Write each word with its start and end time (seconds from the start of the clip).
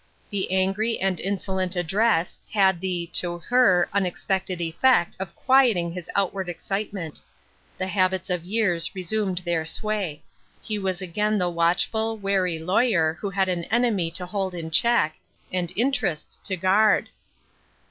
The 0.31 0.51
angry 0.51 0.99
and 0.99 1.19
insolent 1.19 1.75
address 1.75 2.39
had 2.51 2.81
the 2.81 3.07
(to 3.13 3.37
her) 3.37 3.87
unexpected 3.93 4.59
effect 4.59 5.15
of 5.19 5.35
quieting 5.35 5.91
his 5.93 6.09
outward 6.15 6.49
excite 6.49 6.91
ment. 6.91 7.21
The 7.77 7.85
habits 7.85 8.31
of 8.31 8.43
years 8.43 8.95
resumed 8.95 9.43
their 9.45 9.63
sway. 9.63 10.23
He 10.59 10.79
was 10.79 11.03
again 11.03 11.37
the 11.37 11.51
watchful, 11.51 12.17
wary 12.17 12.57
lawyer 12.57 13.15
who 13.19 13.29
had 13.29 13.47
an 13.47 13.65
enemy 13.65 14.09
to 14.17 14.25
hold 14.25 14.55
in 14.55 14.71
check, 14.71 15.17
and 15.51 15.71
interests 15.75 16.39
to 16.45 16.57
guard. 16.57 17.09